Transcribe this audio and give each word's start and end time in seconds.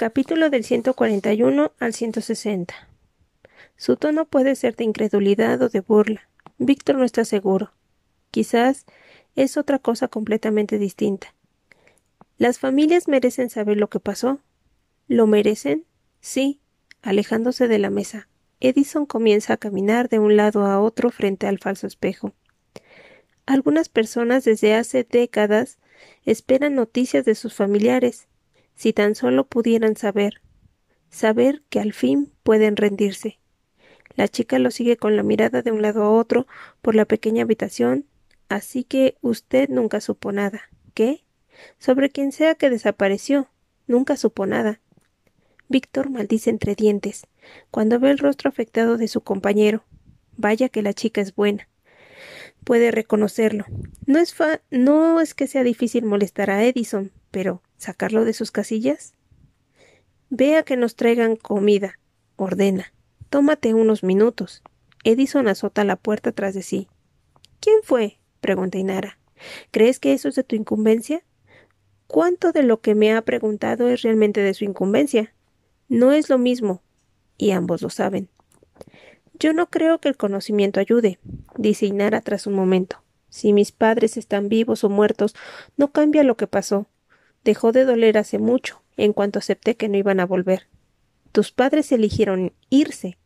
Capítulo 0.00 0.48
del 0.48 0.64
141 0.64 1.72
al 1.78 1.92
160. 1.92 2.74
Su 3.76 3.96
tono 3.96 4.24
puede 4.24 4.54
ser 4.54 4.74
de 4.74 4.84
incredulidad 4.84 5.60
o 5.60 5.68
de 5.68 5.80
burla. 5.80 6.30
Víctor 6.56 6.96
no 6.96 7.04
está 7.04 7.26
seguro. 7.26 7.74
Quizás 8.30 8.86
es 9.36 9.58
otra 9.58 9.78
cosa 9.78 10.08
completamente 10.08 10.78
distinta. 10.78 11.34
¿Las 12.38 12.58
familias 12.58 13.08
merecen 13.08 13.50
saber 13.50 13.76
lo 13.76 13.90
que 13.90 14.00
pasó? 14.00 14.40
¿Lo 15.06 15.26
merecen? 15.26 15.84
Sí. 16.22 16.62
Alejándose 17.02 17.68
de 17.68 17.78
la 17.78 17.90
mesa, 17.90 18.26
Edison 18.60 19.04
comienza 19.04 19.52
a 19.52 19.58
caminar 19.58 20.08
de 20.08 20.18
un 20.18 20.34
lado 20.34 20.64
a 20.64 20.80
otro 20.80 21.10
frente 21.10 21.46
al 21.46 21.58
falso 21.58 21.86
espejo. 21.86 22.32
Algunas 23.44 23.90
personas 23.90 24.44
desde 24.44 24.74
hace 24.74 25.04
décadas 25.04 25.78
esperan 26.24 26.74
noticias 26.74 27.26
de 27.26 27.34
sus 27.34 27.52
familiares, 27.52 28.29
si 28.80 28.94
tan 28.94 29.14
solo 29.14 29.46
pudieran 29.46 29.94
saber, 29.94 30.40
saber 31.10 31.62
que 31.68 31.80
al 31.80 31.92
fin 31.92 32.32
pueden 32.42 32.76
rendirse. 32.76 33.38
La 34.14 34.26
chica 34.26 34.58
lo 34.58 34.70
sigue 34.70 34.96
con 34.96 35.16
la 35.16 35.22
mirada 35.22 35.60
de 35.60 35.70
un 35.70 35.82
lado 35.82 36.02
a 36.02 36.10
otro 36.10 36.46
por 36.80 36.94
la 36.94 37.04
pequeña 37.04 37.42
habitación, 37.42 38.06
así 38.48 38.84
que 38.84 39.18
usted 39.20 39.68
nunca 39.68 40.00
supo 40.00 40.32
nada. 40.32 40.62
¿Qué? 40.94 41.24
Sobre 41.78 42.08
quien 42.08 42.32
sea 42.32 42.54
que 42.54 42.70
desapareció. 42.70 43.50
Nunca 43.86 44.16
supo 44.16 44.46
nada. 44.46 44.80
Víctor 45.68 46.08
maldice 46.08 46.48
entre 46.48 46.74
dientes 46.74 47.26
cuando 47.70 48.00
ve 48.00 48.10
el 48.10 48.18
rostro 48.18 48.48
afectado 48.48 48.96
de 48.96 49.08
su 49.08 49.20
compañero. 49.20 49.84
Vaya 50.38 50.70
que 50.70 50.80
la 50.80 50.94
chica 50.94 51.20
es 51.20 51.34
buena. 51.34 51.68
Puede 52.64 52.92
reconocerlo. 52.92 53.66
No 54.06 54.20
es 54.20 54.32
fa 54.32 54.62
no 54.70 55.20
es 55.20 55.34
que 55.34 55.48
sea 55.48 55.64
difícil 55.64 56.06
molestar 56.06 56.48
a 56.48 56.64
Edison, 56.64 57.12
pero 57.30 57.60
¿sacarlo 57.80 58.26
de 58.26 58.34
sus 58.34 58.50
casillas? 58.50 59.14
Vea 60.28 60.62
que 60.62 60.76
nos 60.76 60.96
traigan 60.96 61.34
comida, 61.34 61.98
ordena. 62.36 62.92
Tómate 63.30 63.72
unos 63.72 64.04
minutos. 64.04 64.62
Edison 65.02 65.48
azota 65.48 65.82
la 65.84 65.96
puerta 65.96 66.32
tras 66.32 66.54
de 66.54 66.62
sí. 66.62 66.88
¿Quién 67.58 67.78
fue? 67.82 68.20
pregunta 68.40 68.76
Inara. 68.76 69.18
¿Crees 69.70 69.98
que 69.98 70.12
eso 70.12 70.28
es 70.28 70.34
de 70.34 70.44
tu 70.44 70.56
incumbencia? 70.56 71.24
¿Cuánto 72.06 72.52
de 72.52 72.62
lo 72.62 72.80
que 72.82 72.94
me 72.94 73.14
ha 73.14 73.22
preguntado 73.22 73.88
es 73.88 74.02
realmente 74.02 74.42
de 74.42 74.52
su 74.52 74.64
incumbencia? 74.64 75.34
No 75.88 76.12
es 76.12 76.28
lo 76.28 76.36
mismo, 76.36 76.82
y 77.38 77.52
ambos 77.52 77.80
lo 77.80 77.88
saben. 77.88 78.28
Yo 79.38 79.54
no 79.54 79.70
creo 79.70 80.00
que 80.00 80.08
el 80.10 80.18
conocimiento 80.18 80.80
ayude, 80.80 81.18
dice 81.56 81.86
Inara 81.86 82.20
tras 82.20 82.46
un 82.46 82.52
momento. 82.52 83.02
Si 83.30 83.54
mis 83.54 83.72
padres 83.72 84.18
están 84.18 84.50
vivos 84.50 84.84
o 84.84 84.90
muertos, 84.90 85.34
no 85.78 85.92
cambia 85.92 86.24
lo 86.24 86.36
que 86.36 86.46
pasó. 86.46 86.89
Dejó 87.44 87.72
de 87.72 87.84
doler 87.84 88.18
hace 88.18 88.38
mucho, 88.38 88.82
en 88.96 89.12
cuanto 89.12 89.38
acepté 89.38 89.76
que 89.76 89.88
no 89.88 89.96
iban 89.96 90.20
a 90.20 90.26
volver. 90.26 90.66
Tus 91.32 91.52
padres 91.52 91.90
eligieron 91.92 92.52
irse. 92.68 93.18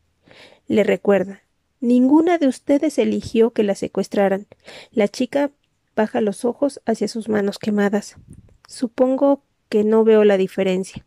Le 0.67 0.85
recuerda. 0.85 1.43
Ninguna 1.81 2.39
de 2.39 2.49
ustedes 2.49 2.99
eligió 2.99 3.51
que 3.51 3.63
la 3.63 3.75
secuestraran. 3.75 4.47
La 4.91 5.09
chica 5.09 5.51
baja 5.97 6.21
los 6.21 6.45
ojos 6.45 6.81
hacia 6.87 7.09
sus 7.09 7.29
manos 7.29 7.59
quemadas. 7.59 8.17
Supongo 8.69 9.43
que 9.69 9.85
no 9.85 10.05
veo 10.05 10.25
la 10.25 10.37
diferencia. 10.37 11.05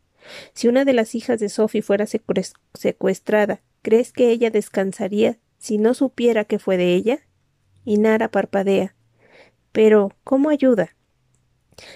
Si 0.53 0.67
una 0.67 0.85
de 0.85 0.93
las 0.93 1.15
hijas 1.15 1.39
de 1.39 1.49
Sophie 1.49 1.81
fuera 1.81 2.05
secuestrada, 2.05 3.61
¿crees 3.81 4.11
que 4.11 4.29
ella 4.29 4.51
descansaría 4.51 5.37
si 5.57 5.77
no 5.77 5.93
supiera 5.93 6.43
que 6.45 6.59
fue 6.59 6.77
de 6.77 6.93
ella? 6.93 7.19
Y 7.85 7.97
Nara 7.97 8.29
parpadea. 8.29 8.95
Pero, 9.71 10.11
¿cómo 10.23 10.49
ayuda? 10.49 10.96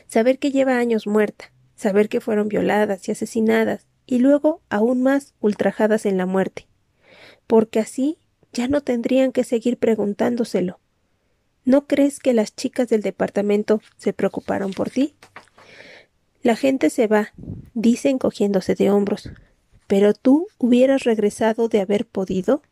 Saber 0.07 0.39
que 0.39 0.51
lleva 0.51 0.77
años 0.77 1.07
muerta, 1.07 1.51
saber 1.75 2.09
que 2.09 2.21
fueron 2.21 2.47
violadas 2.47 3.07
y 3.07 3.11
asesinadas, 3.11 3.87
y 4.05 4.19
luego 4.19 4.61
aún 4.69 5.01
más 5.03 5.33
ultrajadas 5.39 6.05
en 6.05 6.17
la 6.17 6.25
muerte. 6.25 6.67
Porque 7.47 7.79
así 7.79 8.17
ya 8.53 8.67
no 8.67 8.81
tendrían 8.81 9.31
que 9.31 9.43
seguir 9.43 9.77
preguntándoselo. 9.77 10.79
¿No 11.63 11.85
crees 11.87 12.19
que 12.19 12.33
las 12.33 12.55
chicas 12.55 12.89
del 12.89 13.01
departamento 13.01 13.81
se 13.97 14.13
preocuparon 14.13 14.71
por 14.71 14.89
ti? 14.89 15.15
La 16.41 16.55
gente 16.55 16.89
se 16.89 17.07
va, 17.07 17.33
dice 17.73 18.09
encogiéndose 18.09 18.73
de 18.73 18.89
hombros. 18.89 19.29
¿Pero 19.87 20.13
tú 20.13 20.47
hubieras 20.57 21.03
regresado 21.03 21.67
de 21.67 21.81
haber 21.81 22.07
podido? 22.07 22.63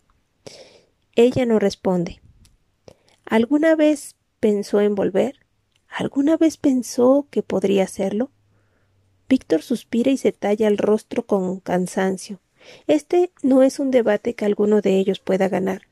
Ella 1.16 1.46
no 1.46 1.60
responde. 1.60 2.22
¿Alguna 3.26 3.76
vez 3.76 4.16
pensó 4.40 4.82
en 4.82 4.96
volver? 4.96 5.46
¿Alguna 5.90 6.38
vez 6.38 6.58
pensó 6.58 7.28
que 7.30 7.44
podría 7.44 7.84
hacerlo? 7.84 8.32
Víctor 9.28 9.62
suspira 9.62 10.12
y 10.12 10.18
se 10.18 10.32
talla 10.32 10.68
el 10.68 10.78
rostro 10.78 11.26
con 11.26 11.60
cansancio. 11.60 12.40
Este 12.88 13.32
no 13.44 13.64
es 13.64 13.80
un 13.80 13.92
debate 13.92 14.34
que 14.34 14.46
alguno 14.46 14.82
de 14.82 14.98
ellos 14.98 15.20
pueda 15.20 15.50
ganar. 15.50 15.84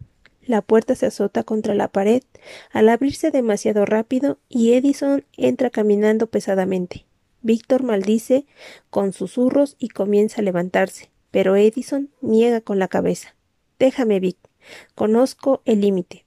La 0.46 0.62
puerta 0.62 0.96
se 0.96 1.08
azota 1.08 1.44
contra 1.44 1.75
la 1.75 1.90
pared 1.90 2.24
al 2.72 2.88
abrirse 2.88 3.31
demasiado 3.31 3.85
rápido 3.85 4.40
y 4.47 4.74
Edison 4.74 5.25
entra 5.35 5.69
caminando 5.69 6.28
pesadamente. 6.28 7.06
Víctor 7.41 7.84
maldice 7.84 8.46
con 8.90 9.14
susurros 9.14 9.75
y 9.78 9.90
comienza 9.90 10.41
a 10.41 10.44
levantarse, 10.44 11.09
pero 11.31 11.56
Edison 11.56 12.09
niega 12.22 12.62
con 12.62 12.79
la 12.79 12.88
cabeza. 12.88 13.35
Déjame, 13.78 14.19
Vic. 14.19 14.38
Conozco 14.96 15.62
el 15.66 15.81
límite. 15.81 16.27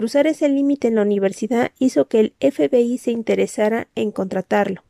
Cruzar 0.00 0.26
ese 0.26 0.48
límite 0.48 0.88
en 0.88 0.94
la 0.94 1.02
universidad 1.02 1.72
hizo 1.78 2.08
que 2.08 2.20
el 2.20 2.34
FBI 2.40 2.96
se 2.96 3.10
interesara 3.10 3.88
en 3.94 4.12
contratarlo. 4.12 4.82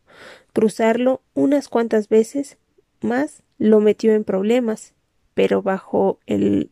Cruzarlo 0.52 1.20
unas 1.34 1.66
cuantas 1.66 2.08
veces 2.08 2.58
más 3.00 3.42
lo 3.58 3.80
metió 3.80 4.14
en 4.14 4.22
problemas, 4.22 4.94
pero 5.34 5.62
bajo 5.62 6.20
el 6.26 6.70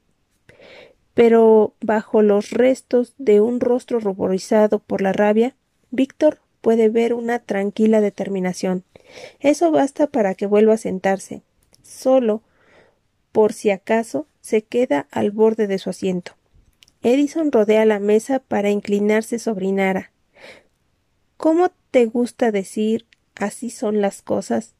pero 1.15 1.75
bajo 1.81 2.22
los 2.22 2.53
restos 2.53 3.12
de 3.19 3.41
un 3.41 3.59
rostro 3.59 3.98
ruborizado 3.98 4.78
por 4.78 5.03
la 5.03 5.12
rabia, 5.12 5.56
Víctor 5.91 6.38
puede 6.60 6.91
ver 6.91 7.15
una 7.15 7.41
tranquila 7.41 8.00
determinación. 8.00 8.84
Eso 9.41 9.72
basta 9.72 10.06
para 10.06 10.37
que 10.37 10.47
vuelva 10.47 10.75
a 10.75 10.77
sentarse. 10.77 11.43
Solo, 11.82 12.43
por 13.32 13.53
si 13.53 13.72
acaso, 13.72 14.28
se 14.41 14.62
queda 14.62 15.09
al 15.10 15.32
borde 15.32 15.66
de 15.66 15.81
su 15.81 15.91
asiento. 15.91 16.38
Edison 17.03 17.53
rodea 17.53 17.84
la 17.84 18.00
mesa 18.00 18.41
para 18.41 18.70
inclinarse 18.70 19.38
sobre 19.38 19.70
Nara. 19.70 20.10
¿Cómo 21.36 21.70
te 21.91 22.06
gusta 22.06 22.50
decir 22.50 23.06
así 23.36 23.70
son 23.70 24.00
las 24.00 24.22
cosas? 24.22 24.75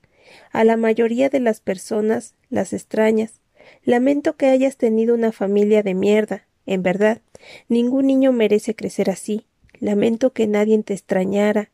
A 0.51 0.65
la 0.65 0.77
mayoría 0.77 1.29
de 1.31 1.41
las 1.41 1.61
personas 1.61 2.35
las 2.51 2.73
extrañas. 2.73 3.41
Lamento 3.85 4.37
que 4.37 4.47
hayas 4.47 4.77
tenido 4.77 5.15
una 5.15 5.31
familia 5.33 5.83
de 5.83 5.95
mierda. 5.95 6.47
En 6.67 6.83
verdad, 6.83 7.23
ningún 7.69 8.09
niño 8.09 8.33
merece 8.33 8.75
crecer 8.75 9.11
así. 9.11 9.47
Lamento 9.79 10.33
que 10.33 10.49
nadie 10.49 10.83
te 10.83 10.95
extrañara, 10.95 11.71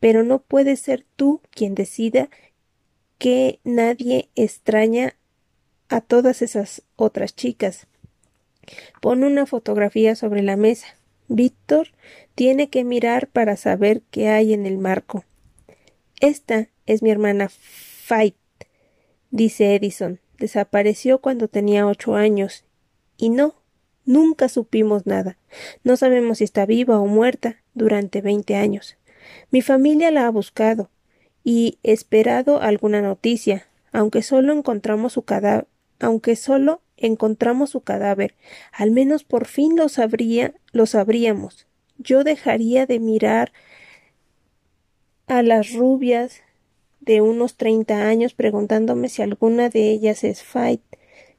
pero 0.00 0.22
no 0.22 0.40
puedes 0.40 0.80
ser 0.80 1.06
tú 1.16 1.40
quien 1.50 1.74
decida 1.74 2.28
que 3.16 3.58
nadie 3.64 4.28
extraña 4.36 5.14
a 5.88 6.02
todas 6.02 6.42
esas 6.42 6.82
otras 6.96 7.34
chicas. 7.34 7.86
Pon 9.00 9.24
una 9.24 9.46
fotografía 9.46 10.14
sobre 10.14 10.42
la 10.42 10.56
mesa. 10.56 10.86
Víctor 11.28 11.88
tiene 12.34 12.70
que 12.70 12.84
mirar 12.84 13.28
para 13.28 13.56
saber 13.56 14.02
qué 14.10 14.28
hay 14.28 14.54
en 14.54 14.66
el 14.66 14.78
marco. 14.78 15.24
Esta 16.20 16.68
es 16.86 17.02
mi 17.02 17.10
hermana 17.10 17.48
Fight, 17.48 18.36
dice 19.30 19.74
Edison. 19.74 20.20
Desapareció 20.38 21.20
cuando 21.20 21.48
tenía 21.48 21.86
ocho 21.86 22.14
años. 22.14 22.64
Y 23.16 23.30
no, 23.30 23.54
nunca 24.04 24.48
supimos 24.48 25.06
nada. 25.06 25.36
No 25.84 25.96
sabemos 25.96 26.38
si 26.38 26.44
está 26.44 26.64
viva 26.64 27.00
o 27.00 27.06
muerta 27.06 27.62
durante 27.74 28.20
veinte 28.20 28.54
años. 28.54 28.96
Mi 29.50 29.62
familia 29.62 30.10
la 30.10 30.26
ha 30.26 30.30
buscado 30.30 30.90
y 31.44 31.78
esperado 31.82 32.60
alguna 32.60 33.00
noticia, 33.00 33.66
aunque 33.92 34.22
solo 34.22 34.52
encontramos 34.52 35.14
su 35.14 35.22
cadáver, 35.22 35.66
aunque 36.00 36.36
solo 36.36 36.82
encontramos 36.96 37.70
su 37.70 37.80
cadáver, 37.80 38.34
al 38.72 38.90
menos 38.90 39.24
por 39.24 39.46
fin 39.46 39.76
lo 39.76 39.88
sabría, 39.88 40.54
lo 40.72 40.86
sabríamos. 40.86 41.66
Yo 41.98 42.24
dejaría 42.24 42.86
de 42.86 43.00
mirar 43.00 43.52
a 45.26 45.42
las 45.42 45.72
rubias 45.72 46.42
de 47.00 47.20
unos 47.20 47.56
treinta 47.56 48.08
años 48.08 48.34
preguntándome 48.34 49.08
si 49.08 49.22
alguna 49.22 49.68
de 49.68 49.90
ellas 49.90 50.24
es 50.24 50.42
Fight, 50.42 50.82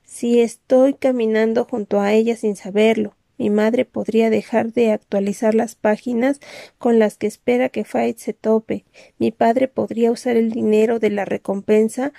si 0.04 0.40
estoy 0.40 0.96
caminando 0.96 1.66
junto 1.66 2.00
a 2.02 2.14
ella 2.14 2.36
sin 2.36 2.56
saberlo, 2.56 3.16
mi 3.38 3.50
madre 3.50 3.86
podría 3.86 4.30
dejar 4.30 4.74
de 4.74 4.92
actualizar 4.92 5.56
las 5.56 5.76
páginas 5.76 6.42
con 6.78 7.00
las 7.00 7.18
que 7.18 7.28
espera 7.28 7.70
que 7.70 7.86
Fight 7.86 8.18
se 8.18 8.34
tope. 8.34 8.84
Mi 9.18 9.32
padre 9.32 9.70
podría 9.70 10.12
usar 10.12 10.36
el 10.36 10.52
dinero 10.52 11.00
de 11.00 11.10
la 11.10 11.24
recompensa 11.24 12.12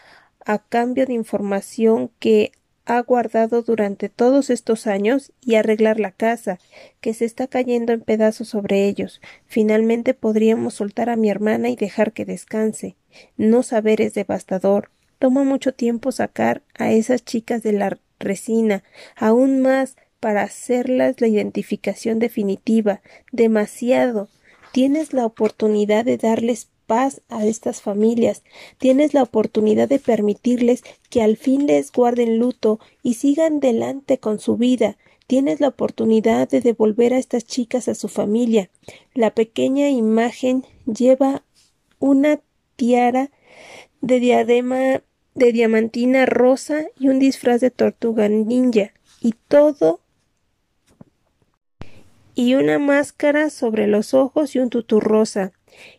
a 0.50 0.58
cambio 0.58 1.06
de 1.06 1.12
información 1.12 2.10
que 2.18 2.50
ha 2.84 3.00
guardado 3.02 3.62
durante 3.62 4.08
todos 4.08 4.50
estos 4.50 4.88
años 4.88 5.30
y 5.40 5.54
arreglar 5.54 6.00
la 6.00 6.10
casa, 6.10 6.58
que 7.00 7.14
se 7.14 7.24
está 7.24 7.46
cayendo 7.46 7.92
en 7.92 8.00
pedazos 8.00 8.48
sobre 8.48 8.88
ellos. 8.88 9.20
Finalmente 9.46 10.12
podríamos 10.12 10.74
soltar 10.74 11.08
a 11.08 11.14
mi 11.14 11.30
hermana 11.30 11.68
y 11.68 11.76
dejar 11.76 12.12
que 12.12 12.24
descanse. 12.24 12.96
No 13.36 13.62
saber 13.62 14.00
es 14.00 14.14
devastador. 14.14 14.90
Toma 15.20 15.44
mucho 15.44 15.72
tiempo 15.72 16.10
sacar 16.10 16.62
a 16.76 16.90
esas 16.90 17.24
chicas 17.24 17.62
de 17.62 17.72
la 17.72 17.98
resina, 18.18 18.82
aún 19.14 19.60
más 19.60 19.94
para 20.18 20.42
hacerlas 20.42 21.20
la 21.20 21.28
identificación 21.28 22.18
definitiva. 22.18 23.02
Demasiado. 23.30 24.28
Tienes 24.72 25.12
la 25.12 25.26
oportunidad 25.26 26.04
de 26.04 26.16
darles 26.16 26.70
paz 26.90 27.22
a 27.28 27.46
estas 27.46 27.80
familias. 27.80 28.42
Tienes 28.78 29.14
la 29.14 29.22
oportunidad 29.22 29.88
de 29.88 30.00
permitirles 30.00 30.82
que 31.08 31.22
al 31.22 31.36
fin 31.36 31.68
les 31.68 31.92
guarden 31.92 32.40
luto 32.40 32.80
y 33.04 33.14
sigan 33.14 33.60
delante 33.60 34.18
con 34.18 34.40
su 34.40 34.56
vida. 34.56 34.96
Tienes 35.28 35.60
la 35.60 35.68
oportunidad 35.68 36.48
de 36.48 36.60
devolver 36.60 37.14
a 37.14 37.18
estas 37.18 37.44
chicas 37.44 37.86
a 37.86 37.94
su 37.94 38.08
familia. 38.08 38.70
La 39.14 39.32
pequeña 39.36 39.88
imagen 39.88 40.64
lleva 40.84 41.44
una 42.00 42.40
tiara 42.74 43.30
de 44.00 44.18
diadema 44.18 45.00
de 45.36 45.52
diamantina 45.52 46.26
rosa 46.26 46.86
y 46.98 47.06
un 47.06 47.20
disfraz 47.20 47.60
de 47.60 47.70
tortuga 47.70 48.28
ninja 48.28 48.90
y 49.20 49.36
todo 49.46 50.00
y 52.34 52.54
una 52.54 52.80
máscara 52.80 53.48
sobre 53.48 53.86
los 53.86 54.12
ojos 54.12 54.56
y 54.56 54.58
un 54.58 54.70
tutú 54.70 54.98
rosa 54.98 55.52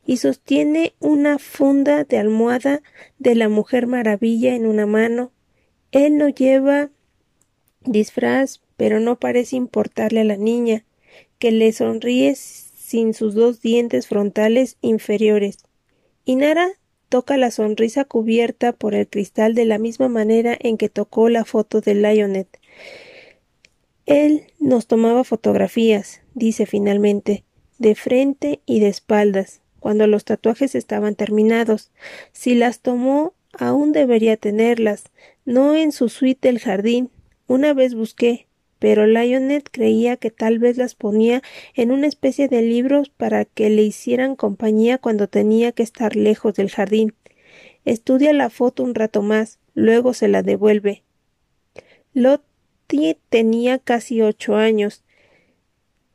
y 0.05 0.17
sostiene 0.17 0.93
una 0.99 1.39
funda 1.39 2.03
de 2.03 2.17
almohada 2.17 2.81
de 3.19 3.35
la 3.35 3.49
Mujer 3.49 3.87
Maravilla 3.87 4.55
en 4.55 4.65
una 4.65 4.85
mano. 4.85 5.31
Él 5.91 6.17
no 6.17 6.29
lleva 6.29 6.89
disfraz, 7.85 8.61
pero 8.77 8.99
no 8.99 9.19
parece 9.19 9.55
importarle 9.55 10.21
a 10.21 10.25
la 10.25 10.37
niña, 10.37 10.85
que 11.39 11.51
le 11.51 11.71
sonríe 11.71 12.35
sin 12.35 13.13
sus 13.13 13.33
dos 13.33 13.61
dientes 13.61 14.07
frontales 14.07 14.77
inferiores. 14.81 15.57
Y 16.25 16.35
Nara 16.35 16.69
toca 17.09 17.37
la 17.37 17.51
sonrisa 17.51 18.05
cubierta 18.05 18.71
por 18.71 18.95
el 18.95 19.07
cristal 19.07 19.53
de 19.53 19.65
la 19.65 19.77
misma 19.77 20.07
manera 20.07 20.57
en 20.59 20.77
que 20.77 20.89
tocó 20.89 21.29
la 21.29 21.45
foto 21.45 21.81
de 21.81 21.95
Lionet. 21.95 22.47
Él 24.05 24.43
nos 24.59 24.87
tomaba 24.87 25.23
fotografías, 25.23 26.21
dice 26.33 26.65
finalmente, 26.65 27.43
de 27.81 27.95
frente 27.95 28.61
y 28.65 28.79
de 28.79 28.87
espaldas 28.87 29.61
cuando 29.81 30.05
los 30.05 30.23
tatuajes 30.23 30.75
estaban 30.75 31.15
terminados. 31.15 31.91
Si 32.31 32.53
las 32.53 32.81
tomó, 32.81 33.33
aún 33.51 33.91
debería 33.91 34.37
tenerlas, 34.37 35.05
no 35.43 35.75
en 35.75 35.91
su 35.91 36.07
suite 36.07 36.47
del 36.47 36.59
jardín. 36.59 37.09
Una 37.47 37.73
vez 37.73 37.95
busqué, 37.95 38.47
pero 38.77 39.07
Lionel 39.07 39.63
creía 39.63 40.17
que 40.17 40.29
tal 40.29 40.59
vez 40.59 40.77
las 40.77 40.93
ponía 40.93 41.41
en 41.73 41.91
una 41.91 42.05
especie 42.05 42.47
de 42.47 42.61
libros 42.61 43.09
para 43.09 43.43
que 43.45 43.71
le 43.71 43.81
hicieran 43.81 44.35
compañía 44.35 44.99
cuando 44.99 45.27
tenía 45.27 45.71
que 45.71 45.83
estar 45.83 46.15
lejos 46.15 46.53
del 46.53 46.69
jardín. 46.69 47.15
Estudia 47.83 48.33
la 48.33 48.51
foto 48.51 48.83
un 48.83 48.93
rato 48.93 49.23
más, 49.23 49.57
luego 49.73 50.13
se 50.13 50.27
la 50.27 50.43
devuelve. 50.43 51.01
Lottie 52.13 53.17
tenía 53.29 53.79
casi 53.79 54.21
ocho 54.21 54.55
años. 54.55 55.03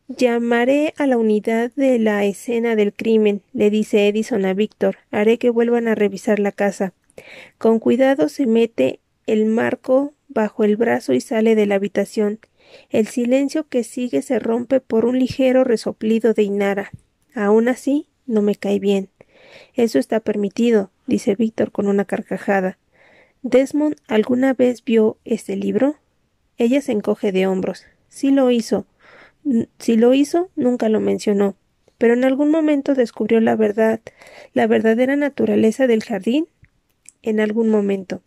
Llamaré 0.08 0.94
a 0.98 1.08
la 1.08 1.18
unidad 1.18 1.72
de 1.74 1.98
la 1.98 2.24
escena 2.24 2.76
del 2.76 2.92
crimen, 2.92 3.42
le 3.52 3.70
dice 3.70 4.06
Edison 4.06 4.44
a 4.44 4.54
Víctor. 4.54 4.98
Haré 5.10 5.36
que 5.36 5.50
vuelvan 5.50 5.88
a 5.88 5.96
revisar 5.96 6.38
la 6.38 6.52
casa. 6.52 6.92
Con 7.58 7.80
cuidado 7.80 8.28
se 8.28 8.46
mete 8.46 9.00
el 9.26 9.46
marco 9.46 10.14
bajo 10.28 10.62
el 10.62 10.76
brazo 10.76 11.12
y 11.12 11.20
sale 11.20 11.56
de 11.56 11.66
la 11.66 11.74
habitación. 11.74 12.38
El 12.88 13.08
silencio 13.08 13.66
que 13.68 13.82
sigue 13.82 14.22
se 14.22 14.38
rompe 14.38 14.80
por 14.80 15.06
un 15.06 15.18
ligero 15.18 15.64
resoplido 15.64 16.34
de 16.34 16.44
Inara. 16.44 16.92
Aún 17.34 17.68
así, 17.68 18.06
no 18.26 18.42
me 18.42 18.54
cae 18.54 18.78
bien. 18.78 19.08
Eso 19.74 19.98
está 19.98 20.20
permitido, 20.20 20.90
dice 21.08 21.34
Víctor 21.34 21.72
con 21.72 21.88
una 21.88 22.04
carcajada. 22.04 22.78
¿Desmond 23.42 23.96
alguna 24.06 24.54
vez 24.54 24.84
vio 24.84 25.18
este 25.24 25.56
libro? 25.56 25.96
Ella 26.58 26.80
se 26.80 26.92
encoge 26.92 27.32
de 27.32 27.48
hombros. 27.48 27.86
Sí 28.08 28.30
lo 28.30 28.52
hizo. 28.52 28.86
Si 29.78 29.96
lo 29.96 30.14
hizo, 30.14 30.50
nunca 30.56 30.88
lo 30.88 31.00
mencionó, 31.00 31.56
pero 31.98 32.14
en 32.14 32.24
algún 32.24 32.50
momento 32.50 32.94
descubrió 32.94 33.40
la 33.40 33.56
verdad, 33.56 34.00
la 34.52 34.66
verdadera 34.66 35.16
naturaleza 35.16 35.86
del 35.86 36.02
jardín. 36.02 36.46
En 37.22 37.40
algún 37.40 37.70
momento. 37.70 38.22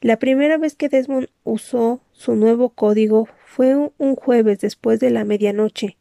La 0.00 0.18
primera 0.18 0.58
vez 0.58 0.74
que 0.74 0.88
Desmond 0.88 1.28
usó 1.44 2.02
su 2.12 2.34
nuevo 2.34 2.70
código 2.70 3.28
fue 3.46 3.74
un 3.76 4.16
jueves 4.16 4.58
después 4.58 5.00
de 5.00 5.10
la 5.10 5.24
medianoche. 5.24 5.96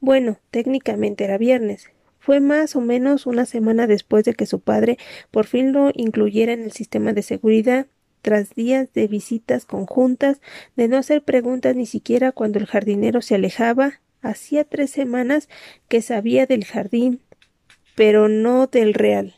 Bueno, 0.00 0.38
técnicamente 0.50 1.24
era 1.24 1.38
viernes. 1.38 1.90
Fue 2.18 2.40
más 2.40 2.74
o 2.74 2.80
menos 2.80 3.24
una 3.24 3.46
semana 3.46 3.86
después 3.86 4.24
de 4.24 4.34
que 4.34 4.46
su 4.46 4.60
padre 4.60 4.98
por 5.30 5.46
fin 5.46 5.72
lo 5.72 5.90
incluyera 5.94 6.52
en 6.52 6.64
el 6.64 6.72
sistema 6.72 7.12
de 7.12 7.22
seguridad, 7.22 7.86
tras 8.26 8.56
días 8.56 8.92
de 8.92 9.06
visitas 9.06 9.66
conjuntas, 9.66 10.40
de 10.74 10.88
no 10.88 10.96
hacer 10.96 11.22
preguntas 11.22 11.76
ni 11.76 11.86
siquiera 11.86 12.32
cuando 12.32 12.58
el 12.58 12.66
jardinero 12.66 13.22
se 13.22 13.36
alejaba, 13.36 14.00
hacía 14.20 14.64
tres 14.64 14.90
semanas 14.90 15.48
que 15.86 16.02
sabía 16.02 16.44
del 16.44 16.64
jardín, 16.64 17.20
pero 17.94 18.28
no 18.28 18.66
del 18.66 18.94
real. 18.94 19.36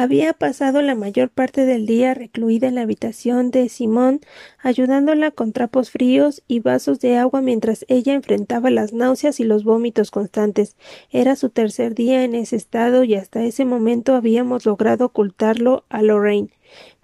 Había 0.00 0.32
pasado 0.32 0.80
la 0.80 0.94
mayor 0.94 1.28
parte 1.28 1.66
del 1.66 1.84
día 1.84 2.14
recluida 2.14 2.68
en 2.68 2.76
la 2.76 2.82
habitación 2.82 3.50
de 3.50 3.68
Simón, 3.68 4.20
ayudándola 4.62 5.32
con 5.32 5.52
trapos 5.52 5.90
fríos 5.90 6.44
y 6.46 6.60
vasos 6.60 7.00
de 7.00 7.16
agua 7.16 7.42
mientras 7.42 7.84
ella 7.88 8.14
enfrentaba 8.14 8.70
las 8.70 8.92
náuseas 8.92 9.40
y 9.40 9.42
los 9.42 9.64
vómitos 9.64 10.12
constantes. 10.12 10.76
Era 11.10 11.34
su 11.34 11.50
tercer 11.50 11.96
día 11.96 12.22
en 12.22 12.36
ese 12.36 12.54
estado 12.54 13.02
y 13.02 13.16
hasta 13.16 13.42
ese 13.42 13.64
momento 13.64 14.14
habíamos 14.14 14.66
logrado 14.66 15.06
ocultarlo 15.06 15.82
a 15.88 16.00
Lorraine, 16.00 16.50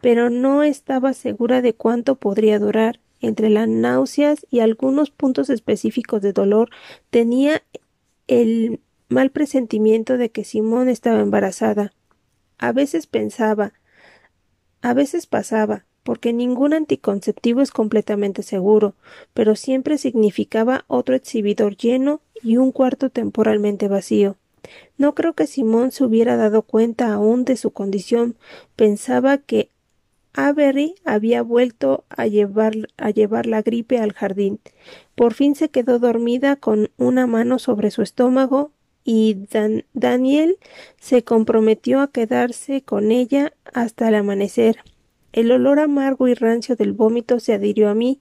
pero 0.00 0.30
no 0.30 0.62
estaba 0.62 1.14
segura 1.14 1.62
de 1.62 1.74
cuánto 1.74 2.14
podría 2.14 2.60
durar. 2.60 3.00
Entre 3.20 3.50
las 3.50 3.66
náuseas 3.66 4.46
y 4.50 4.60
algunos 4.60 5.10
puntos 5.10 5.50
específicos 5.50 6.22
de 6.22 6.32
dolor 6.32 6.70
tenía 7.10 7.60
el 8.28 8.78
mal 9.08 9.30
presentimiento 9.30 10.16
de 10.16 10.30
que 10.30 10.44
Simón 10.44 10.88
estaba 10.88 11.18
embarazada. 11.18 11.92
A 12.64 12.72
veces 12.72 13.06
pensaba, 13.06 13.74
a 14.80 14.94
veces 14.94 15.26
pasaba, 15.26 15.84
porque 16.02 16.32
ningún 16.32 16.72
anticonceptivo 16.72 17.60
es 17.60 17.70
completamente 17.70 18.42
seguro, 18.42 18.94
pero 19.34 19.54
siempre 19.54 19.98
significaba 19.98 20.86
otro 20.88 21.14
exhibidor 21.14 21.76
lleno 21.76 22.22
y 22.42 22.56
un 22.56 22.72
cuarto 22.72 23.10
temporalmente 23.10 23.86
vacío. 23.86 24.38
No 24.96 25.14
creo 25.14 25.34
que 25.34 25.46
Simón 25.46 25.92
se 25.92 26.04
hubiera 26.04 26.38
dado 26.38 26.62
cuenta 26.62 27.12
aún 27.12 27.44
de 27.44 27.58
su 27.58 27.70
condición. 27.70 28.34
Pensaba 28.76 29.36
que 29.36 29.68
Avery 30.32 30.94
había 31.04 31.42
vuelto 31.42 32.04
a 32.08 32.26
llevar, 32.26 32.72
a 32.96 33.10
llevar 33.10 33.44
la 33.44 33.60
gripe 33.60 33.98
al 33.98 34.14
jardín. 34.14 34.58
Por 35.14 35.34
fin 35.34 35.54
se 35.54 35.68
quedó 35.68 35.98
dormida 35.98 36.56
con 36.56 36.88
una 36.96 37.26
mano 37.26 37.58
sobre 37.58 37.90
su 37.90 38.00
estómago 38.00 38.70
y 39.04 39.46
Daniel 39.92 40.56
se 40.98 41.22
comprometió 41.22 42.00
a 42.00 42.10
quedarse 42.10 42.82
con 42.82 43.12
ella 43.12 43.52
hasta 43.72 44.08
el 44.08 44.14
amanecer. 44.14 44.78
El 45.34 45.50
olor 45.50 45.80
amargo 45.80 46.28
y 46.28 46.34
rancio 46.34 46.76
del 46.76 46.92
vómito 46.92 47.40
se 47.40 47.54
adhirió 47.54 47.88
a 47.88 47.94
mí 47.94 48.20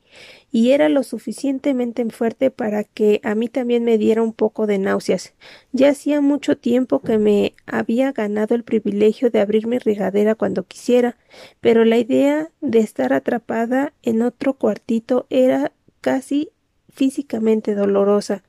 y 0.51 0.71
era 0.71 0.89
lo 0.89 1.03
suficientemente 1.03 2.03
fuerte 2.09 2.49
para 2.49 2.83
que 2.83 3.21
a 3.23 3.35
mí 3.35 3.49
también 3.49 3.83
me 3.83 3.99
diera 3.99 4.23
un 4.23 4.33
poco 4.33 4.65
de 4.65 4.79
náuseas. 4.79 5.35
Ya 5.71 5.89
hacía 5.89 6.21
mucho 6.21 6.57
tiempo 6.57 7.01
que 7.01 7.19
me 7.19 7.53
había 7.67 8.11
ganado 8.13 8.55
el 8.55 8.63
privilegio 8.63 9.29
de 9.29 9.41
abrir 9.41 9.67
mi 9.67 9.77
regadera 9.77 10.33
cuando 10.33 10.63
quisiera, 10.63 11.15
pero 11.61 11.85
la 11.85 11.99
idea 11.99 12.49
de 12.61 12.79
estar 12.79 13.13
atrapada 13.13 13.93
en 14.01 14.23
otro 14.23 14.55
cuartito 14.55 15.27
era 15.29 15.71
casi 16.01 16.49
físicamente 16.89 17.75
dolorosa. 17.75 18.43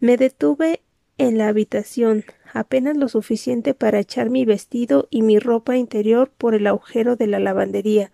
Me 0.00 0.16
detuve 0.16 0.80
en 1.22 1.38
la 1.38 1.46
habitación, 1.46 2.24
apenas 2.52 2.96
lo 2.96 3.08
suficiente 3.08 3.74
para 3.74 4.00
echar 4.00 4.28
mi 4.28 4.44
vestido 4.44 5.06
y 5.08 5.22
mi 5.22 5.38
ropa 5.38 5.76
interior 5.76 6.32
por 6.36 6.56
el 6.56 6.66
agujero 6.66 7.14
de 7.14 7.28
la 7.28 7.38
lavandería, 7.38 8.10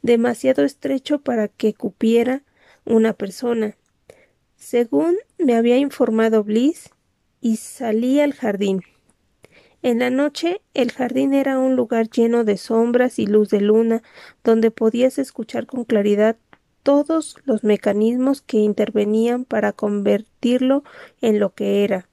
demasiado 0.00 0.64
estrecho 0.64 1.20
para 1.20 1.48
que 1.48 1.74
cupiera 1.74 2.42
una 2.86 3.12
persona. 3.12 3.76
Según 4.56 5.16
me 5.36 5.54
había 5.54 5.76
informado 5.76 6.44
Bliss, 6.44 6.90
y 7.42 7.56
salí 7.56 8.20
al 8.20 8.32
jardín. 8.32 8.80
En 9.82 9.98
la 9.98 10.08
noche 10.08 10.62
el 10.72 10.92
jardín 10.92 11.34
era 11.34 11.58
un 11.58 11.76
lugar 11.76 12.08
lleno 12.08 12.42
de 12.42 12.56
sombras 12.56 13.18
y 13.18 13.26
luz 13.26 13.50
de 13.50 13.60
luna, 13.60 14.02
donde 14.42 14.70
podías 14.70 15.18
escuchar 15.18 15.66
con 15.66 15.84
claridad 15.84 16.36
todos 16.82 17.36
los 17.44 17.64
mecanismos 17.64 18.40
que 18.40 18.56
intervenían 18.56 19.44
para 19.44 19.72
convertirlo 19.72 20.84
en 21.20 21.38
lo 21.38 21.52
que 21.52 21.84
era. 21.84 22.08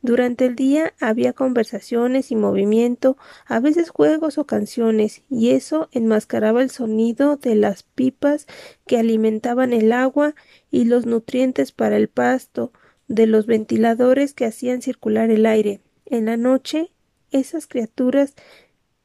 Durante 0.00 0.46
el 0.46 0.54
día 0.54 0.94
había 1.00 1.32
conversaciones 1.32 2.30
y 2.30 2.36
movimiento, 2.36 3.16
a 3.46 3.60
veces 3.60 3.90
juegos 3.90 4.38
o 4.38 4.44
canciones, 4.44 5.22
y 5.28 5.50
eso 5.50 5.88
enmascaraba 5.92 6.62
el 6.62 6.70
sonido 6.70 7.36
de 7.36 7.56
las 7.56 7.82
pipas 7.82 8.46
que 8.86 8.98
alimentaban 8.98 9.72
el 9.72 9.92
agua 9.92 10.34
y 10.70 10.84
los 10.84 11.06
nutrientes 11.06 11.72
para 11.72 11.96
el 11.96 12.08
pasto, 12.08 12.72
de 13.08 13.26
los 13.26 13.46
ventiladores 13.46 14.34
que 14.34 14.44
hacían 14.44 14.82
circular 14.82 15.30
el 15.30 15.46
aire. 15.46 15.80
En 16.06 16.26
la 16.26 16.36
noche, 16.36 16.92
esas 17.30 17.66
criaturas 17.66 18.34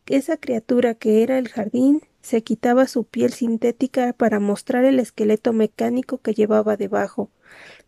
esa 0.07 0.35
criatura 0.37 0.95
que 0.95 1.23
era 1.23 1.37
el 1.37 1.47
jardín 1.47 2.01
se 2.21 2.43
quitaba 2.43 2.87
su 2.87 3.05
piel 3.05 3.31
sintética 3.31 4.13
para 4.13 4.39
mostrar 4.39 4.83
el 4.85 4.99
esqueleto 4.99 5.53
mecánico 5.53 6.17
que 6.17 6.33
llevaba 6.33 6.75
debajo. 6.75 7.29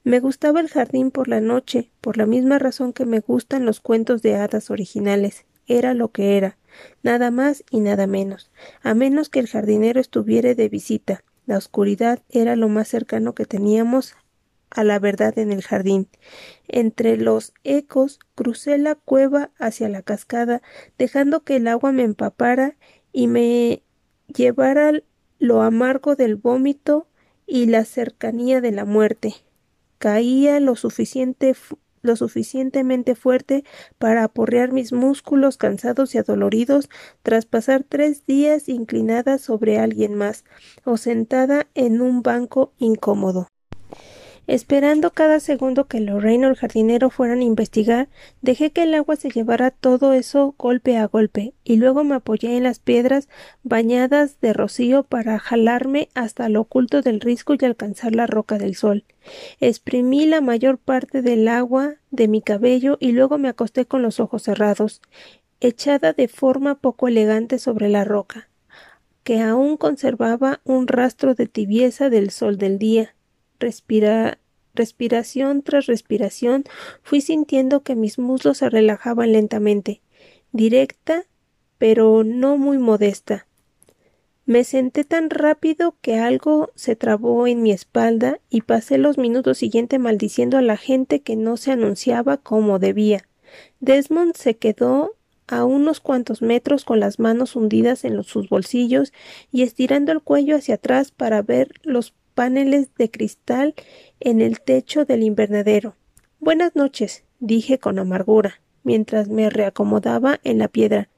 Me 0.05 0.19
gustaba 0.19 0.59
el 0.59 0.69
jardín 0.69 1.09
por 1.09 1.27
la 1.27 1.41
noche, 1.41 1.89
por 1.99 2.15
la 2.15 2.27
misma 2.27 2.59
razón 2.59 2.93
que 2.93 3.07
me 3.07 3.21
gustan 3.21 3.65
los 3.65 3.79
cuentos 3.79 4.21
de 4.21 4.35
hadas 4.35 4.69
originales. 4.69 5.45
Era 5.65 5.95
lo 5.95 6.11
que 6.11 6.37
era, 6.37 6.59
nada 7.01 7.31
más 7.31 7.63
y 7.71 7.79
nada 7.79 8.05
menos, 8.05 8.51
a 8.83 8.93
menos 8.93 9.29
que 9.29 9.39
el 9.39 9.47
jardinero 9.47 9.99
estuviera 9.99 10.53
de 10.53 10.69
visita. 10.69 11.23
La 11.47 11.57
oscuridad 11.57 12.21
era 12.29 12.55
lo 12.55 12.69
más 12.69 12.87
cercano 12.87 13.33
que 13.33 13.47
teníamos 13.47 14.13
a 14.69 14.83
la 14.83 14.99
verdad 14.99 15.39
en 15.39 15.51
el 15.51 15.63
jardín. 15.63 16.07
Entre 16.67 17.17
los 17.17 17.55
ecos 17.63 18.19
crucé 18.35 18.77
la 18.77 18.93
cueva 18.93 19.49
hacia 19.57 19.89
la 19.89 20.03
cascada, 20.03 20.61
dejando 20.99 21.43
que 21.43 21.55
el 21.55 21.67
agua 21.67 21.91
me 21.91 22.03
empapara 22.03 22.77
y 23.11 23.25
me 23.25 23.81
llevara 24.27 25.01
lo 25.39 25.63
amargo 25.63 26.15
del 26.15 26.35
vómito 26.35 27.07
y 27.47 27.65
la 27.65 27.85
cercanía 27.85 28.61
de 28.61 28.71
la 28.71 28.85
muerte. 28.85 29.33
Caía 29.97 30.59
lo 30.59 30.75
suficiente 30.75 31.55
lo 32.05 32.15
suficientemente 32.15 33.15
fuerte 33.15 33.63
para 33.97 34.23
aporrear 34.23 34.71
mis 34.71 34.93
músculos 34.93 35.57
cansados 35.57 36.13
y 36.13 36.19
adoloridos 36.19 36.89
tras 37.23 37.45
pasar 37.45 37.83
tres 37.83 38.25
días 38.25 38.69
inclinada 38.69 39.39
sobre 39.39 39.79
alguien 39.79 40.13
más 40.13 40.45
o 40.83 40.97
sentada 40.97 41.67
en 41.73 42.01
un 42.01 42.21
banco 42.21 42.73
incómodo. 42.77 43.47
Esperando 44.47 45.11
cada 45.11 45.39
segundo 45.39 45.87
que 45.87 45.99
Lorraine 45.99 46.45
o 46.45 46.49
el 46.51 46.55
jardinero 46.55 47.09
fueran 47.09 47.39
a 47.39 47.45
investigar, 47.45 48.09
dejé 48.41 48.71
que 48.71 48.83
el 48.83 48.93
agua 48.93 49.15
se 49.15 49.31
llevara 49.31 49.71
todo 49.71 50.13
eso 50.13 50.53
golpe 50.59 50.97
a 50.97 51.07
golpe, 51.07 51.53
y 51.63 51.77
luego 51.77 52.03
me 52.03 52.15
apoyé 52.15 52.55
en 52.55 52.63
las 52.63 52.77
piedras 52.77 53.27
bañadas 53.63 54.39
de 54.41 54.53
rocío 54.53 55.01
para 55.01 55.39
jalarme 55.39 56.09
hasta 56.13 56.47
lo 56.47 56.61
oculto 56.61 57.01
del 57.01 57.21
risco 57.21 57.55
y 57.59 57.65
alcanzar 57.65 58.13
la 58.13 58.27
roca 58.27 58.59
del 58.59 58.75
sol. 58.75 59.03
Exprimí 59.59 60.27
la 60.27 60.41
mayor 60.41 60.77
parte 60.77 61.23
del 61.23 61.47
agua 61.47 61.95
de 62.11 62.27
mi 62.27 62.43
cabello 62.43 62.97
y 62.99 63.13
luego 63.13 63.39
me 63.39 63.49
acosté 63.49 63.87
con 63.87 64.03
los 64.03 64.19
ojos 64.19 64.43
cerrados, 64.43 65.01
echada 65.59 66.13
de 66.13 66.27
forma 66.27 66.75
poco 66.75 67.07
elegante 67.07 67.57
sobre 67.57 67.89
la 67.89 68.03
roca, 68.03 68.47
que 69.23 69.41
aún 69.41 69.75
conservaba 69.77 70.61
un 70.65 70.87
rastro 70.87 71.33
de 71.33 71.47
tibieza 71.47 72.11
del 72.11 72.29
sol 72.29 72.59
del 72.59 72.77
día 72.77 73.14
respiración 74.73 75.61
tras 75.63 75.85
respiración, 75.87 76.63
fui 77.01 77.21
sintiendo 77.21 77.83
que 77.83 77.95
mis 77.95 78.19
muslos 78.19 78.59
se 78.59 78.69
relajaban 78.69 79.31
lentamente, 79.31 80.01
directa, 80.51 81.25
pero 81.77 82.23
no 82.23 82.57
muy 82.57 82.77
modesta. 82.77 83.47
Me 84.45 84.63
senté 84.63 85.03
tan 85.03 85.31
rápido 85.31 85.95
que 86.01 86.19
algo 86.19 86.71
se 86.75 86.95
trabó 86.95 87.47
en 87.47 87.63
mi 87.63 87.71
espalda 87.71 88.39
y 88.49 88.61
pasé 88.61 88.99
los 88.99 89.17
minutos 89.17 89.57
siguientes 89.57 89.99
maldiciendo 89.99 90.57
a 90.57 90.61
la 90.61 90.77
gente 90.77 91.21
que 91.21 91.35
no 91.35 91.57
se 91.57 91.71
anunciaba 91.71 92.37
como 92.37 92.77
debía. 92.77 93.27
Desmond 93.79 94.35
se 94.35 94.55
quedó 94.57 95.15
a 95.47 95.65
unos 95.65 95.99
cuantos 95.99 96.41
metros 96.41 96.85
con 96.85 96.99
las 96.99 97.19
manos 97.19 97.55
hundidas 97.55 98.05
en 98.05 98.23
sus 98.23 98.49
bolsillos 98.49 99.13
y 99.51 99.63
estirando 99.63 100.11
el 100.11 100.21
cuello 100.21 100.55
hacia 100.55 100.75
atrás 100.75 101.11
para 101.11 101.41
ver 101.41 101.71
los 101.83 102.13
paneles 102.35 102.93
de 102.95 103.09
cristal 103.09 103.73
en 104.19 104.41
el 104.41 104.59
techo 104.59 105.05
del 105.05 105.23
invernadero. 105.23 105.95
Buenas 106.39 106.75
noches, 106.75 107.23
dije 107.39 107.79
con 107.79 107.97
amargura, 107.97 108.61
mientras 108.83 109.29
me 109.29 109.49
reacomodaba 109.49 110.39
en 110.43 110.59
la 110.59 110.67
piedra. 110.67 111.09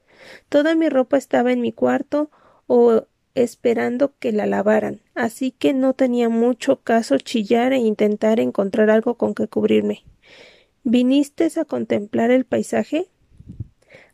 Toda 0.48 0.76
mi 0.76 0.88
ropa 0.88 1.18
estaba 1.18 1.52
en 1.52 1.60
mi 1.60 1.72
cuarto 1.72 2.30
o 2.68 3.04
esperando 3.34 4.14
que 4.18 4.32
la 4.32 4.46
lavaran, 4.46 5.00
así 5.14 5.50
que 5.50 5.72
no 5.74 5.92
tenía 5.92 6.28
mucho 6.28 6.80
caso 6.82 7.18
chillar 7.18 7.72
e 7.72 7.78
intentar 7.78 8.38
encontrar 8.38 8.88
algo 8.88 9.16
con 9.16 9.34
que 9.34 9.48
cubrirme. 9.48 10.04
¿Viniste 10.84 11.48
a 11.56 11.64
contemplar 11.64 12.30
el 12.30 12.44
paisaje? 12.44 13.10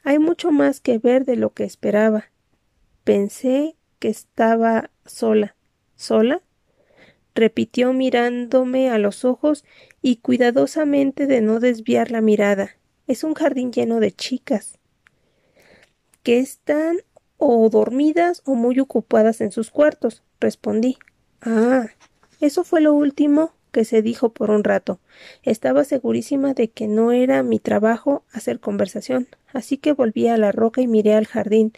Hay 0.05 0.19
mucho 0.19 0.51
más 0.51 0.81
que 0.81 0.99
ver 0.99 1.27
de 1.27 1.37
lo 1.37 1.53
que 1.53 1.65
esperaba. 1.65 2.31
Pensé 3.05 3.77
que 3.99 4.09
estaba 4.09 4.91
sola. 5.05 5.55
¿Sola? 5.97 6.43
Repitió 7.35 7.93
mirándome 7.93 8.91
a 8.91 8.99
los 8.99 9.25
ojos 9.25 9.65
y 10.03 10.17
cuidadosamente 10.17 11.27
de 11.27 11.41
no 11.41 11.61
desviar 11.61 12.11
la 12.11 12.21
mirada. 12.21 12.77
Es 13.07 13.25
un 13.25 13.35
jardín 13.35 13.73
lleno 13.73 14.01
de 14.01 14.13
chicas 14.13 14.79
que 16.23 16.39
están 16.39 16.99
o 17.37 17.69
dormidas 17.69 18.43
o 18.45 18.55
muy 18.55 18.81
ocupadas 18.81 19.41
en 19.41 19.53
sus 19.53 19.71
cuartos, 19.71 20.23
respondí. 20.41 20.97
Ah. 21.43 21.89
Eso 22.41 22.65
fue 22.65 22.81
lo 22.81 22.95
último 22.95 23.53
que 23.71 23.85
se 23.85 24.03
dijo 24.03 24.31
por 24.31 24.51
un 24.51 24.65
rato. 24.65 25.01
Estaba 25.43 25.85
segurísima 25.85 26.55
de 26.55 26.69
que 26.69 26.87
no 26.87 27.13
era 27.13 27.43
mi 27.43 27.59
trabajo 27.59 28.25
hacer 28.33 28.61
conversación, 28.61 29.29
así 29.53 29.77
que 29.79 29.93
volví 29.93 30.29
a 30.29 30.37
la 30.37 30.53
roca 30.53 30.81
y 30.81 30.87
miré 30.87 31.15
al 31.15 31.27
jardín 31.27 31.73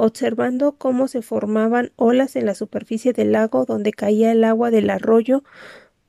observando 0.00 0.72
cómo 0.72 1.08
se 1.08 1.20
formaban 1.20 1.92
olas 1.96 2.34
en 2.34 2.46
la 2.46 2.54
superficie 2.54 3.12
del 3.12 3.32
lago 3.32 3.66
donde 3.66 3.92
caía 3.92 4.32
el 4.32 4.44
agua 4.44 4.70
del 4.70 4.88
arroyo. 4.88 5.44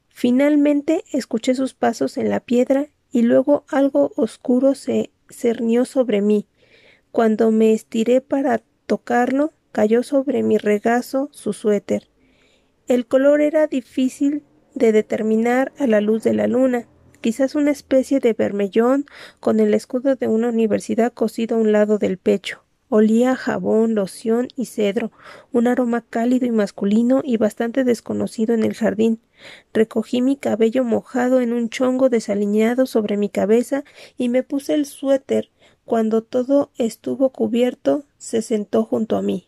Finalmente 0.08 1.04
escuché 1.12 1.56
sus 1.56 1.74
pasos 1.74 2.18
en 2.18 2.30
la 2.30 2.40
piedra 2.40 2.88
y 3.12 3.24
luego 3.24 3.66
algo 3.68 4.14
oscuro 4.16 4.76
se 4.76 5.12
cernió 5.30 5.84
sobre 5.86 6.22
mí. 6.22 6.48
Cuando 7.12 7.52
me 7.52 7.74
estiré 7.74 8.22
para 8.22 8.62
tocarlo, 8.86 9.52
cayó 9.74 10.04
sobre 10.04 10.42
mi 10.42 10.58
regazo 10.58 11.30
su 11.32 11.52
suéter. 11.52 12.08
El 12.88 13.06
color 13.06 13.42
era 13.42 13.68
difícil 13.68 14.44
de 14.74 14.94
determinar 14.94 15.74
a 15.78 15.88
la 15.88 16.00
luz 16.00 16.24
de 16.24 16.34
la 16.34 16.48
luna, 16.48 16.88
quizás 17.20 17.56
una 17.56 17.72
especie 17.72 18.22
de 18.22 18.34
vermellón 18.34 19.06
con 19.42 19.60
el 19.60 19.74
escudo 19.74 20.16
de 20.16 20.28
una 20.28 20.50
universidad 20.50 21.12
cosido 21.12 21.58
a 21.58 21.60
un 21.60 21.74
lado 21.74 21.98
del 21.98 22.18
pecho. 22.18 22.64
Olía 22.94 23.38
jabón, 23.38 23.96
loción 23.96 24.50
y 24.58 24.66
cedro, 24.66 25.14
un 25.54 25.68
aroma 25.68 26.02
cálido 26.02 26.46
y 26.46 26.52
masculino 26.52 27.22
y 27.24 27.38
bastante 27.38 27.86
desconocido 27.86 28.54
en 28.54 28.64
el 28.64 28.74
jardín. 28.74 29.22
Recogí 29.74 30.22
mi 30.22 30.36
cabello 30.36 30.84
mojado 30.84 31.40
en 31.40 31.54
un 31.54 31.70
chongo 31.70 32.10
desaliñado 32.10 32.86
sobre 32.86 33.16
mi 33.16 33.30
cabeza 33.30 33.86
y 34.18 34.28
me 34.28 34.44
puse 34.44 34.74
el 34.74 34.86
suéter. 34.86 35.52
Cuando 35.86 36.22
todo 36.22 36.72
estuvo 36.78 37.30
cubierto, 37.30 38.04
se 38.18 38.42
sentó 38.42 38.84
junto 38.84 39.16
a 39.16 39.22
mí. 39.22 39.48